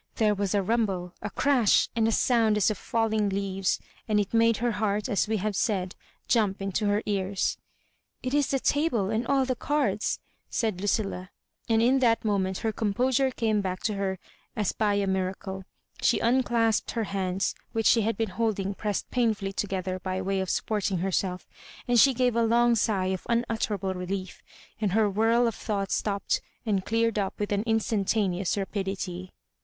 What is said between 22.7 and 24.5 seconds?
sigh of unutterable relief,